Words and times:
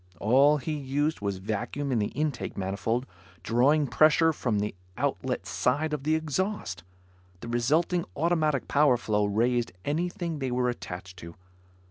All 0.19 0.57
he 0.57 0.71
used 0.73 1.21
was 1.21 1.37
vacuum 1.37 1.91
in 1.91 1.99
the 1.99 2.07
intake 2.07 2.57
manifold, 2.57 3.05
drawing 3.43 3.85
pressure 3.85 4.33
from 4.33 4.57
the 4.57 4.73
outlet 4.97 5.45
side 5.45 5.93
of 5.93 6.05
the 6.05 6.15
exhaust. 6.15 6.83
The 7.41 7.47
resulting 7.47 8.05
automatic 8.15 8.67
power 8.67 8.97
flow 8.97 9.25
raised 9.25 9.71
anything 9.85 10.39
they 10.39 10.49
were 10.49 10.69
attached 10.69 11.17
to. 11.17 11.35